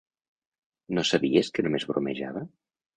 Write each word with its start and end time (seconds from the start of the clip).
No 0.99 1.05
sabies 1.11 1.55
que 1.59 1.69
només 1.69 1.89
bromejava? 1.95 2.47